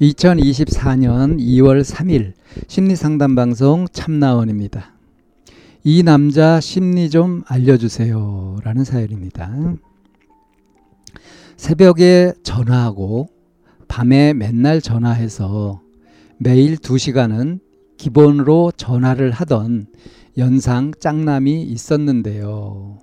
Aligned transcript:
2024년 0.00 1.38
2월 1.38 1.84
3일 1.84 2.32
심리 2.66 2.96
상담 2.96 3.34
방송 3.34 3.86
참나원입니다. 3.92 4.94
이 5.84 6.02
남자 6.02 6.60
심리 6.60 7.10
좀 7.10 7.42
알려주세요. 7.46 8.56
라는 8.62 8.84
사연입니다. 8.84 9.76
새벽에 11.56 12.32
전화하고 12.42 13.28
밤에 13.88 14.32
맨날 14.32 14.80
전화해서 14.80 15.80
매일 16.38 16.76
2시간은 16.76 17.60
기본으로 17.98 18.72
전화를 18.76 19.30
하던 19.30 19.86
연상 20.38 20.92
짱남이 20.98 21.62
있었는데요. 21.62 22.98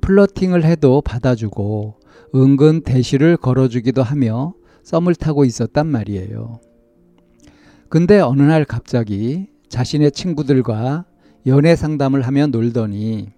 플러팅을 0.00 0.64
해도 0.64 1.02
받아주고 1.02 2.00
은근 2.34 2.80
대시를 2.82 3.36
걸어주기도 3.36 4.02
하며 4.02 4.54
썸을 4.82 5.14
타고 5.14 5.44
있었단 5.44 5.86
말이에요. 5.86 6.60
근데 7.88 8.20
어느 8.20 8.42
날 8.42 8.64
갑자기 8.64 9.46
자신의 9.68 10.12
친구들과 10.12 11.04
연애 11.46 11.76
상담을 11.76 12.22
하며 12.22 12.46
놀더니 12.46 13.28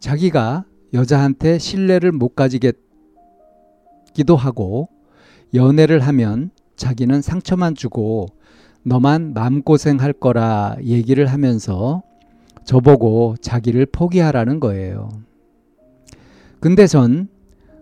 자기가 0.00 0.64
여자한테 0.92 1.58
신뢰를 1.58 2.12
못 2.12 2.34
가지겠기도 2.34 2.76
하고 4.36 4.88
연애를 5.54 6.00
하면 6.00 6.50
자기는 6.76 7.22
상처만 7.22 7.74
주고 7.74 8.26
너만 8.82 9.32
마음고생할 9.32 10.12
거라 10.12 10.76
얘기를 10.82 11.26
하면서 11.26 12.02
저보고 12.64 13.36
자기를 13.40 13.86
포기하라는 13.86 14.60
거예요. 14.60 15.08
근데 16.60 16.86
전 16.86 17.28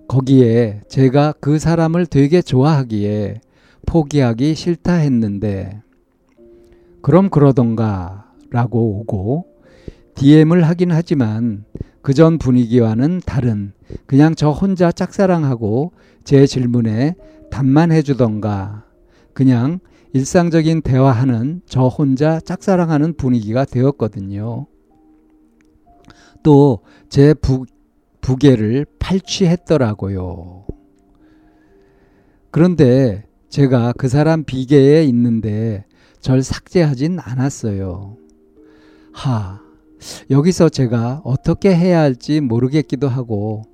거기에 0.08 0.80
제가 0.88 1.34
그 1.40 1.58
사람을 1.58 2.06
되게 2.06 2.42
좋아하기에 2.42 3.40
포기하기 3.86 4.54
싫다 4.54 4.94
했는데 4.94 5.80
그럼 7.00 7.30
그러던가 7.30 8.30
라고 8.50 9.00
오고 9.00 9.46
DM을 10.14 10.64
하긴 10.64 10.92
하지만 10.92 11.64
그 12.02 12.14
전 12.14 12.38
분위기와는 12.38 13.20
다른 13.24 13.72
그냥 14.06 14.34
저 14.34 14.50
혼자 14.50 14.90
짝사랑하고 14.92 15.92
제 16.24 16.46
질문에 16.46 17.14
답만 17.50 17.92
해주던가 17.92 18.84
그냥 19.32 19.78
일상적인 20.12 20.82
대화하는 20.82 21.62
저 21.66 21.86
혼자 21.86 22.38
짝사랑하는 22.40 23.14
분위기가 23.14 23.64
되었거든요. 23.64 24.66
또 26.42 26.80
제 27.08 27.34
부계를 28.22 28.86
팔취했더라고요. 28.98 30.64
그런데 32.50 33.24
제가 33.50 33.92
그 33.98 34.08
사람 34.08 34.44
비계에 34.44 35.04
있는데 35.04 35.84
절 36.20 36.42
삭제하진 36.42 37.18
않았어요. 37.18 38.16
하, 39.12 39.60
여기서 40.30 40.70
제가 40.70 41.20
어떻게 41.24 41.74
해야 41.74 42.00
할지 42.00 42.40
모르겠기도 42.40 43.08
하고 43.08 43.64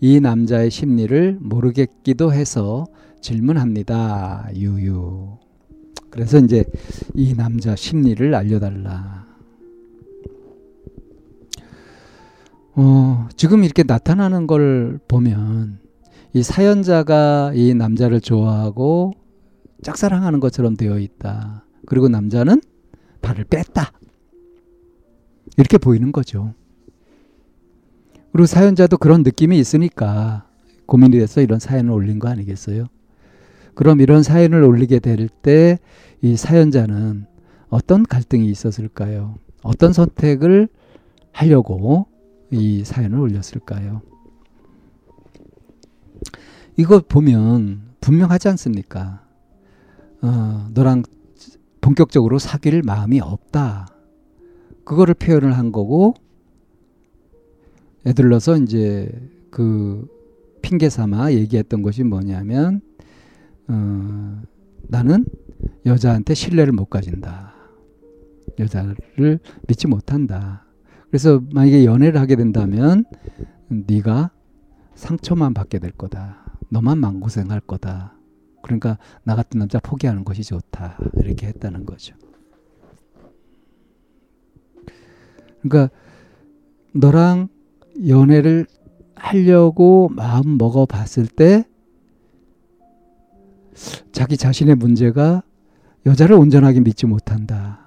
이 0.00 0.18
남자의 0.18 0.70
심리를 0.70 1.38
모르겠기도 1.40 2.32
해서 2.32 2.86
질문합니다. 3.20 4.48
유유. 4.56 5.38
그래서 6.10 6.38
이제 6.38 6.64
이 7.14 7.34
남자 7.34 7.76
심리를 7.76 8.34
알려달라. 8.34 9.29
어, 12.74 13.28
지금 13.36 13.64
이렇게 13.64 13.82
나타나는 13.82 14.46
걸 14.46 14.98
보면 15.08 15.78
이 16.32 16.42
사연자가 16.42 17.52
이 17.54 17.74
남자를 17.74 18.20
좋아하고 18.20 19.12
짝사랑하는 19.82 20.40
것처럼 20.40 20.76
되어 20.76 20.98
있다. 20.98 21.64
그리고 21.86 22.08
남자는 22.08 22.60
발을 23.22 23.44
뺐다. 23.44 23.92
이렇게 25.56 25.78
보이는 25.78 26.12
거죠. 26.12 26.54
그리고 28.32 28.46
사연자도 28.46 28.98
그런 28.98 29.22
느낌이 29.22 29.58
있으니까 29.58 30.46
고민이 30.86 31.18
돼서 31.18 31.40
이런 31.40 31.58
사연을 31.58 31.90
올린 31.90 32.18
거 32.18 32.28
아니겠어요? 32.28 32.86
그럼 33.74 34.00
이런 34.00 34.22
사연을 34.22 34.62
올리게 34.62 34.98
될 35.00 35.28
때 35.42 35.78
이 36.22 36.36
사연자는 36.36 37.24
어떤 37.70 38.02
갈등이 38.04 38.46
있었을까요? 38.50 39.36
어떤 39.62 39.94
선택을 39.94 40.68
하려고 41.32 42.06
이 42.50 42.84
사연을 42.84 43.18
올렸을까요? 43.18 44.02
이거 46.76 47.00
보면 47.00 47.82
분명하지 48.00 48.48
않습니까? 48.48 49.24
어, 50.22 50.68
너랑 50.72 51.02
본격적으로 51.80 52.38
사귈 52.38 52.82
마음이 52.82 53.20
없다. 53.20 53.88
그거를 54.84 55.14
표현을 55.14 55.56
한 55.56 55.72
거고, 55.72 56.14
애들러서 58.06 58.56
이제 58.58 59.10
그 59.50 60.08
핑계 60.62 60.88
삼아 60.88 61.32
얘기했던 61.32 61.82
것이 61.82 62.02
뭐냐면, 62.02 62.80
어, 63.68 64.42
나는 64.88 65.24
여자한테 65.86 66.34
신뢰를 66.34 66.72
못 66.72 66.86
가진다. 66.86 67.54
여자를 68.58 69.38
믿지 69.68 69.86
못한다. 69.86 70.64
그래서 71.10 71.42
만약에 71.52 71.84
연애를 71.84 72.20
하게 72.20 72.36
된다면 72.36 73.04
네가 73.68 74.30
상처만 74.94 75.54
받게 75.54 75.80
될 75.80 75.90
거다. 75.90 76.56
너만 76.68 76.98
망고생할 76.98 77.60
거다. 77.60 78.14
그러니까 78.62 78.96
나 79.24 79.34
같은 79.34 79.58
남자 79.58 79.80
포기하는 79.80 80.24
것이 80.24 80.42
좋다. 80.42 80.98
이렇게 81.16 81.48
했다는 81.48 81.84
거죠. 81.84 82.14
그러니까 85.62 85.94
너랑 86.92 87.48
연애를 88.06 88.66
하려고 89.16 90.08
마음 90.12 90.58
먹어 90.58 90.86
봤을 90.86 91.26
때 91.26 91.64
자기 94.12 94.36
자신의 94.36 94.76
문제가 94.76 95.42
여자를 96.06 96.36
온전하게 96.36 96.80
믿지 96.80 97.06
못한다. 97.06 97.80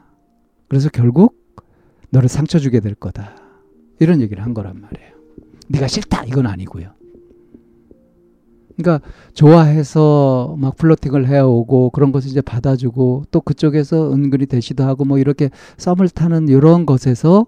그래서 0.67 0.89
결국 0.89 1.42
너를 2.13 2.29
상처 2.29 2.59
주게 2.59 2.79
될 2.79 2.93
거다. 2.93 3.35
이런 3.99 4.21
얘기를 4.21 4.43
한 4.43 4.53
거란 4.53 4.79
말이에요. 4.79 5.13
네가 5.67 5.87
싫다 5.87 6.25
이건 6.25 6.45
아니고요. 6.45 6.91
그러니까 8.77 9.07
좋아해서 9.33 10.55
막 10.59 10.75
플러팅을 10.77 11.27
해오고 11.27 11.89
그런 11.89 12.11
것을 12.11 12.29
이제 12.29 12.41
받아주고 12.41 13.25
또 13.31 13.41
그쪽에서 13.41 14.13
은근히 14.13 14.45
대시도 14.45 14.83
하고 14.83 15.05
뭐 15.05 15.17
이렇게 15.17 15.49
썸을 15.77 16.09
타는 16.09 16.49
이런 16.49 16.85
것에서 16.85 17.47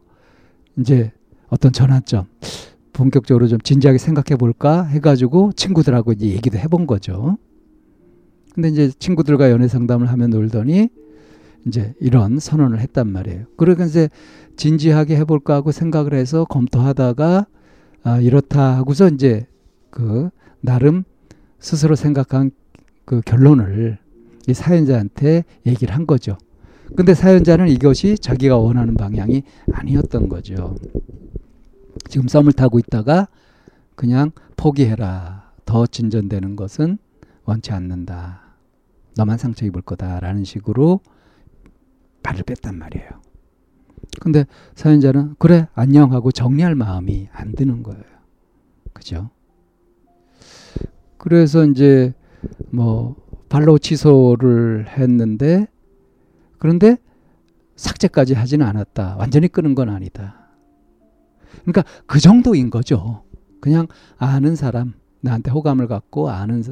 이제 0.79 1.11
어떤 1.49 1.71
전환점 1.71 2.25
본격적으로 2.93 3.47
좀 3.47 3.59
진지하게 3.59 3.99
생각해 3.99 4.35
볼까 4.37 4.83
해가지고 4.83 5.51
친구들하고 5.53 6.11
이제 6.13 6.27
얘기도 6.27 6.57
해본 6.57 6.87
거죠. 6.87 7.37
근데 8.53 8.69
이제 8.69 8.89
친구들과 8.97 9.51
연애 9.51 9.67
상담을 9.67 10.07
하면 10.09 10.29
놀더니 10.31 10.89
이제 11.65 11.93
이런 11.99 12.39
선언을 12.39 12.79
했단 12.79 13.07
말이에요. 13.07 13.45
그러니까 13.57 13.85
이제 13.85 14.09
진지하게 14.55 15.17
해볼까 15.17 15.55
하고 15.55 15.71
생각을 15.71 16.13
해서 16.13 16.45
검토하다가 16.45 17.47
아, 18.03 18.19
이렇다 18.19 18.77
하고서 18.77 19.09
이제 19.09 19.47
그 19.89 20.29
나름 20.61 21.03
스스로 21.59 21.95
생각한 21.95 22.51
그 23.03 23.21
결론을 23.21 23.97
이 24.47 24.53
사연자한테 24.53 25.43
얘기를 25.65 25.95
한 25.95 26.05
거죠. 26.05 26.37
근데 26.95 27.15
사연자는 27.15 27.67
이것이 27.69 28.17
자기가 28.17 28.57
원하는 28.57 28.93
방향이 28.93 29.43
아니었던 29.71 30.29
거죠. 30.29 30.75
지금 32.09 32.27
썸을 32.27 32.53
타고 32.53 32.77
있다가 32.77 33.27
그냥 33.95 34.31
포기해라. 34.55 35.45
더 35.65 35.87
진전되는 35.87 36.55
것은 36.55 36.99
원치 37.43 37.71
않는다. 37.71 38.41
너만 39.15 39.39
상처 39.39 39.65
입을 39.65 39.81
거다라는 39.81 40.43
식으로 40.43 40.99
발을 42.25 42.43
뺐단 42.43 42.77
말이에요. 42.77 43.07
근데 44.19 44.45
사연자는 44.75 45.35
그래 45.37 45.67
안녕 45.73 46.11
하고 46.11 46.31
정리할 46.31 46.73
마음이 46.75 47.29
안 47.31 47.53
드는 47.53 47.83
거예요. 47.83 48.01
그죠? 48.93 49.29
그래서 51.17 51.65
이제 51.65 52.13
뭐 52.71 53.15
발로 53.49 53.77
취소를 53.77 54.87
했는데 54.89 55.67
그런데 56.57 56.97
삭제까지 57.75 58.33
하지는 58.33 58.65
않았다. 58.65 59.17
완전히 59.19 59.47
끄는 59.47 59.75
건 59.75 59.89
아니다. 59.89 60.47
그러니까 61.61 61.83
그 62.05 62.19
정도인 62.19 62.69
거죠. 62.69 63.23
그냥 63.59 63.87
아는 64.17 64.55
사람, 64.55 64.93
나한테 65.21 65.51
호감을 65.51 65.87
갖고 65.87 66.29
아는 66.29 66.63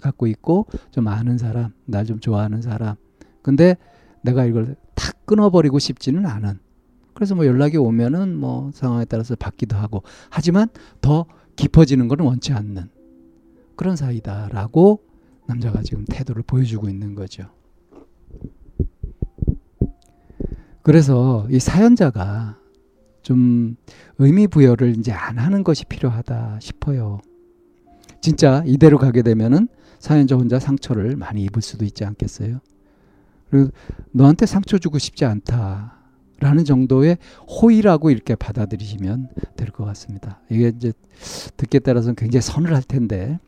갖고 0.00 0.26
있고 0.26 0.66
좀 0.90 1.08
아는 1.08 1.38
사람, 1.38 1.72
날 1.86 2.04
좀 2.04 2.20
좋아하는 2.20 2.62
사람. 2.62 2.96
근데 3.42 3.76
내가 4.22 4.44
이걸 4.44 4.76
탁 4.94 5.26
끊어버리고 5.26 5.78
싶지는 5.78 6.26
않은. 6.26 6.58
그래서 7.14 7.34
뭐 7.34 7.46
연락이 7.46 7.76
오면은 7.76 8.36
뭐 8.36 8.70
상황에 8.72 9.04
따라서 9.04 9.34
받기도 9.36 9.76
하고 9.76 10.02
하지만 10.30 10.68
더 11.00 11.26
깊어지는 11.56 12.08
것은 12.08 12.24
원치 12.24 12.52
않는 12.52 12.88
그런 13.76 13.96
사이다라고 13.96 15.02
남자가 15.46 15.82
지금 15.82 16.04
태도를 16.08 16.42
보여주고 16.46 16.88
있는 16.88 17.14
거죠. 17.14 17.44
그래서 20.82 21.46
이 21.50 21.58
사연자가 21.58 22.56
좀 23.22 23.76
의미 24.18 24.46
부여를 24.46 24.96
이제 24.98 25.12
안 25.12 25.38
하는 25.38 25.62
것이 25.62 25.84
필요하다 25.84 26.58
싶어요. 26.60 27.20
진짜 28.20 28.62
이대로 28.66 28.98
가게 28.98 29.22
되면은 29.22 29.68
사연자 29.98 30.36
혼자 30.36 30.58
상처를 30.58 31.16
많이 31.16 31.44
입을 31.44 31.60
수도 31.62 31.84
있지 31.84 32.04
않겠어요? 32.04 32.60
그리고 33.50 33.70
너한테 34.12 34.46
상처 34.46 34.78
주고 34.78 34.98
싶지 34.98 35.24
않다 35.24 35.96
라는 36.38 36.64
정도의 36.64 37.18
호의라고 37.48 38.10
이렇게 38.10 38.34
받아들이시면 38.34 39.28
될 39.56 39.70
것 39.70 39.84
같습니다. 39.84 40.40
이게 40.50 40.68
이제 40.74 40.92
듣기에 41.56 41.80
따라서는 41.80 42.14
굉장히 42.14 42.42
서늘할 42.42 42.82
텐데 42.82 43.38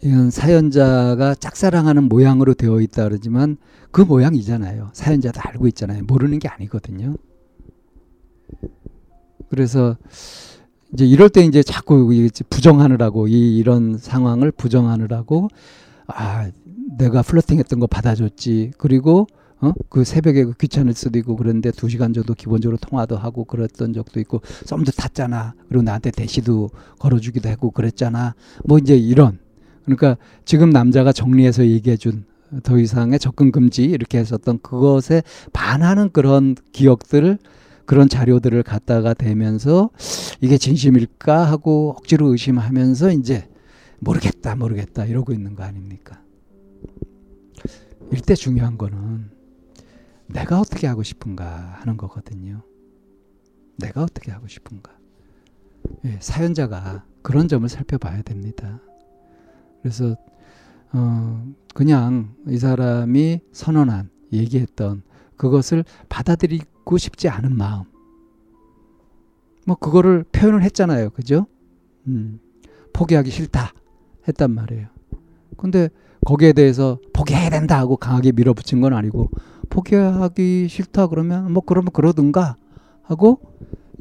이건 0.00 0.30
사연자가 0.30 1.34
짝사랑하는 1.34 2.04
모양으로 2.04 2.54
되어 2.54 2.80
있다 2.80 3.04
그러지만 3.04 3.56
그 3.90 4.00
모양이잖아요. 4.02 4.90
사연자도 4.92 5.40
알고 5.42 5.66
있잖아요. 5.68 6.04
모르는 6.04 6.38
게 6.38 6.46
아니거든요. 6.48 7.16
그래서 9.50 9.96
이제 10.92 11.04
이럴 11.04 11.28
때 11.28 11.42
이제 11.44 11.62
자꾸 11.62 12.08
부정하느라고 12.48 13.28
이 13.28 13.56
이런 13.58 13.98
상황을 13.98 14.52
부정하느라고 14.52 15.48
아 16.08 16.50
내가 16.98 17.22
플러팅했던 17.22 17.80
거 17.80 17.86
받아줬지. 17.86 18.72
그리고 18.78 19.26
어? 19.60 19.72
그 19.88 20.04
새벽에 20.04 20.44
그 20.44 20.52
귀찮을 20.54 20.94
수도 20.94 21.18
있고 21.18 21.36
그런데 21.36 21.70
두 21.70 21.88
시간 21.88 22.12
정도 22.12 22.34
기본적으로 22.34 22.76
통화도 22.78 23.16
하고 23.16 23.44
그랬던 23.44 23.92
적도 23.92 24.20
있고 24.20 24.40
썸도 24.64 24.92
탔잖아. 24.92 25.54
그리고 25.68 25.82
나한테 25.82 26.10
대시도 26.10 26.70
걸어주기도 26.98 27.48
하고 27.48 27.70
그랬잖아. 27.70 28.34
뭐 28.64 28.78
이제 28.78 28.96
이런. 28.96 29.38
그러니까 29.84 30.16
지금 30.44 30.70
남자가 30.70 31.12
정리해서 31.12 31.66
얘기해준 31.66 32.24
더 32.62 32.78
이상의 32.78 33.18
접근 33.18 33.52
금지 33.52 33.84
이렇게 33.84 34.18
했었던 34.18 34.58
그것에 34.62 35.22
반하는 35.52 36.10
그런 36.12 36.54
기억들 36.72 37.38
그런 37.84 38.08
자료들을 38.08 38.62
갖다가 38.62 39.14
대면서 39.14 39.90
이게 40.40 40.58
진심일까 40.58 41.44
하고 41.44 41.94
억지로 41.96 42.28
의심하면서 42.32 43.12
이제 43.12 43.48
모르겠다 44.00 44.54
모르겠다 44.54 45.04
이러고 45.04 45.32
있는 45.32 45.54
거 45.54 45.64
아닙니까? 45.64 46.22
일대 48.10 48.34
중요한 48.34 48.78
거는 48.78 49.30
내가 50.26 50.60
어떻게 50.60 50.86
하고 50.86 51.02
싶은가 51.02 51.78
하는 51.80 51.96
거거든요. 51.96 52.62
내가 53.76 54.02
어떻게 54.02 54.30
하고 54.30 54.46
싶은가. 54.46 54.96
예, 56.04 56.18
사연자가 56.20 57.04
그런 57.22 57.48
점을 57.48 57.68
살펴봐야 57.68 58.22
됩니다. 58.22 58.80
그래서 59.82 60.16
어, 60.92 61.52
그냥 61.74 62.34
이 62.46 62.58
사람이 62.58 63.40
선언한 63.52 64.10
얘기했던 64.32 65.02
그것을 65.36 65.84
받아들이고 66.08 66.98
싶지 66.98 67.28
않은 67.28 67.56
마음. 67.56 67.84
뭐 69.66 69.76
그거를 69.76 70.24
표현을 70.32 70.62
했잖아요. 70.62 71.10
그죠? 71.10 71.46
음, 72.06 72.40
포기하기 72.92 73.30
싫다 73.30 73.72
했단 74.28 74.50
말이에요. 74.52 74.86
근데 75.56 75.88
거기에 76.24 76.52
대해서 76.52 76.98
포기해야 77.12 77.50
된다 77.50 77.78
하고 77.78 77.96
강하게 77.96 78.32
밀어붙인 78.32 78.80
건 78.80 78.92
아니고 78.92 79.30
포기하기 79.70 80.68
싫다 80.68 81.08
그러면 81.08 81.52
뭐 81.52 81.62
그러면 81.64 81.90
그러든가 81.92 82.56
하고 83.02 83.40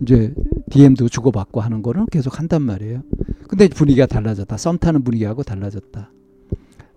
이제 0.02 0.34
DM도 0.70 1.10
주고받고 1.10 1.62
하는 1.62 1.82
거는 1.82 2.06
계속 2.12 2.40
한단 2.40 2.62
말이에요. 2.62 3.02
근데 3.48 3.68
분위기가 3.68 4.06
달라졌다. 4.06 4.56
썸 4.58 4.78
타는 4.78 5.04
분위기하고 5.04 5.44
달라졌다. 5.44 6.12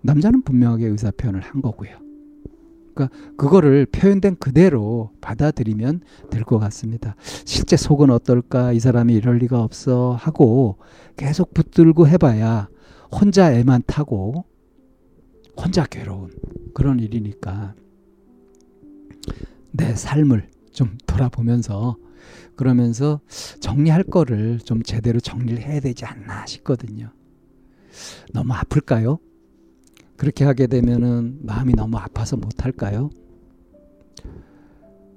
남자는 0.01 0.41
분명하게 0.43 0.87
의사 0.87 1.11
표현을 1.11 1.41
한 1.41 1.61
거고요. 1.61 1.91
그러니까 2.93 3.15
그거를 3.37 3.85
표현된 3.85 4.35
그대로 4.37 5.11
받아들이면 5.21 6.01
될 6.29 6.43
것 6.43 6.59
같습니다. 6.59 7.15
실제 7.45 7.77
속은 7.77 8.09
어떨까? 8.09 8.73
이 8.73 8.79
사람이 8.79 9.13
이럴 9.13 9.37
리가 9.37 9.61
없어 9.63 10.15
하고 10.19 10.77
계속 11.15 11.53
붙들고 11.53 12.07
해봐야 12.07 12.67
혼자 13.11 13.53
애만 13.53 13.83
타고 13.87 14.45
혼자 15.57 15.85
괴로운 15.85 16.31
그런 16.73 16.99
일이니까 16.99 17.75
내 19.71 19.95
삶을 19.95 20.49
좀 20.71 20.97
돌아보면서 21.05 21.97
그러면서 22.55 23.19
정리할 23.59 24.03
거를 24.03 24.59
좀 24.59 24.83
제대로 24.83 25.19
정리를 25.19 25.61
해야 25.61 25.79
되지 25.79 26.05
않나 26.05 26.45
싶거든요. 26.45 27.11
너무 28.33 28.53
아플까요? 28.53 29.19
그렇게 30.17 30.45
하게 30.45 30.67
되면은 30.67 31.39
마음이 31.41 31.73
너무 31.73 31.97
아파서 31.97 32.37
못 32.37 32.63
할까요? 32.63 33.09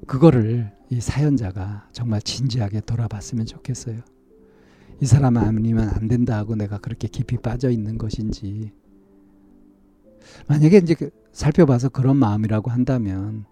그거를 0.06 0.72
이 0.90 1.00
사연자가 1.00 1.88
정말 1.92 2.22
진지하게 2.22 2.80
돌아봤으면 2.80 3.46
좋겠어요. 3.46 4.00
이 5.00 5.06
사람 5.06 5.36
아니면 5.36 5.88
안 5.90 6.08
된다 6.08 6.36
하고 6.36 6.54
내가 6.54 6.78
그렇게 6.78 7.08
깊이 7.08 7.36
빠져 7.36 7.70
있는 7.70 7.98
것인지. 7.98 8.72
만약에 10.48 10.78
이제 10.78 10.94
그 10.94 11.10
살펴봐서 11.32 11.88
그런 11.90 12.16
마음이라고 12.16 12.70
한다면 12.70 13.44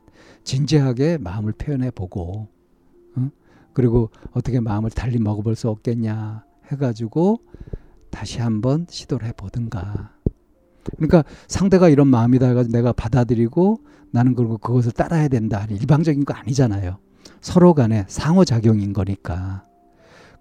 진지하게 0.44 1.18
마음을 1.18 1.52
표현해 1.52 1.90
보고 1.90 2.48
그리고 3.72 4.10
어떻게 4.32 4.60
마음을 4.60 4.90
달리 4.90 5.18
먹어볼 5.18 5.56
수 5.56 5.68
없겠냐 5.68 6.44
해가지고 6.70 7.40
다시 8.10 8.40
한번 8.40 8.86
시도를 8.88 9.26
해보든가. 9.28 10.12
그러니까 10.96 11.24
상대가 11.48 11.88
이런 11.88 12.08
마음이다 12.08 12.48
해가지고 12.48 12.76
내가 12.76 12.92
받아들이고 12.92 13.80
나는 14.10 14.34
그리고 14.34 14.58
그것을 14.58 14.92
따라야 14.92 15.28
된다. 15.28 15.66
일방적인 15.70 16.24
거 16.24 16.34
아니잖아요. 16.34 16.98
서로 17.40 17.72
간에 17.72 18.04
상호작용인 18.08 18.92
거니까. 18.92 19.66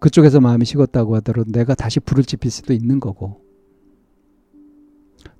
그쪽에서 0.01 0.41
마음이 0.41 0.65
식었다고 0.65 1.15
하더라도 1.17 1.51
내가 1.51 1.75
다시 1.75 2.01
불을 2.01 2.25
지필 2.25 2.51
수도 2.51 2.73
있는 2.73 2.99
거고. 2.99 3.39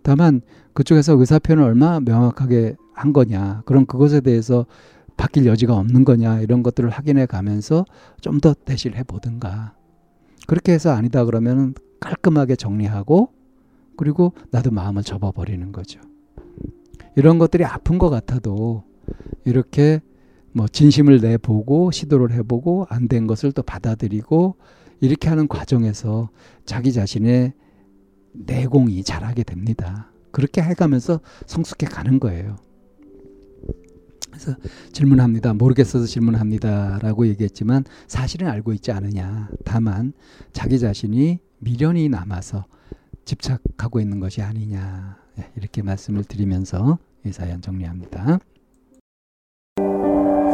다만 0.04 0.42
그쪽에서 0.74 1.14
의사표현을 1.18 1.64
얼마나 1.64 2.00
명확하게 2.00 2.76
한 2.94 3.12
거냐. 3.12 3.64
그럼 3.66 3.86
그것에 3.86 4.22
대해서 4.22 4.66
바뀔 5.18 5.46
여지가 5.46 5.76
없는 5.76 6.06
거냐 6.06 6.40
이런 6.42 6.64
것들을 6.64 6.90
확인해 6.90 7.26
가면서 7.26 7.86
좀 8.22 8.40
더 8.40 8.54
대시를 8.54 8.98
해 8.98 9.04
보든가 9.04 9.76
그렇게 10.48 10.72
해서 10.74 10.92
아니다 10.92 11.26
그러면 11.26 11.76
깔끔하게 12.00 12.56
정리하고 12.56 13.30
그리고 13.98 14.34
나도 14.52 14.72
마음을 14.72 15.04
접어버리는 15.04 15.72
거죠. 15.72 16.00
이런 17.16 17.38
것들이 17.40 17.66
아픈 17.66 17.98
것 17.98 18.10
같아도 18.10 18.84
이렇게 19.46 20.02
뭐 20.54 20.68
진심을 20.68 21.20
내보고 21.22 21.92
시도를 21.92 22.32
해보고 22.34 22.86
안 22.90 23.08
된 23.08 23.28
것을 23.28 23.52
또 23.52 23.62
받아들이고 23.62 24.56
이렇게 25.02 25.30
하는 25.30 25.48
과정에서 25.48 26.30
자기 26.66 26.94
자신의 26.94 27.54
내공이 28.34 29.04
자라게 29.04 29.44
됩니다. 29.44 30.12
그렇게 30.32 30.62
해가면서 30.62 31.20
성숙해 31.48 31.88
가는 31.88 32.20
거예요. 32.20 32.56
그래서 34.30 34.56
질문합니다. 34.94 35.54
모르겠어서 35.54 36.06
질문합니다 36.06 37.00
라고 37.02 37.28
얘기했지만 37.28 37.84
사실은 38.08 38.48
알고 38.48 38.72
있지 38.74 38.92
않으냐. 38.92 39.50
다만 39.66 40.14
자기 40.54 40.80
자신이 40.80 41.40
미련이 41.60 42.08
남아서 42.10 42.66
집착하고 43.26 44.00
있는 44.00 44.20
것이 44.20 44.42
아니냐. 44.42 45.18
예, 45.40 45.52
이렇게 45.58 45.82
말씀을 45.82 46.24
드리면서 46.24 46.98
이 47.26 47.32
사연 47.32 47.62
정리합니다. 47.62 48.40